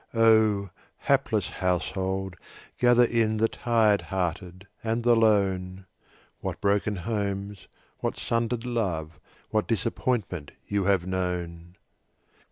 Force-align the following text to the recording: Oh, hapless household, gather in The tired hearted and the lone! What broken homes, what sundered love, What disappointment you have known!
Oh, 0.15 0.71
hapless 0.97 1.47
household, 1.49 2.35
gather 2.79 3.03
in 3.03 3.37
The 3.37 3.47
tired 3.47 4.01
hearted 4.01 4.65
and 4.83 5.03
the 5.03 5.15
lone! 5.15 5.85
What 6.39 6.59
broken 6.59 6.95
homes, 6.95 7.67
what 7.99 8.17
sundered 8.17 8.65
love, 8.65 9.19
What 9.51 9.67
disappointment 9.67 10.53
you 10.65 10.85
have 10.85 11.05
known! 11.05 11.75